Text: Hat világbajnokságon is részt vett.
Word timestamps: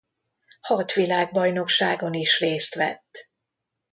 Hat 0.61 0.93
világbajnokságon 0.93 2.13
is 2.13 2.39
részt 2.39 2.75
vett. 2.75 3.29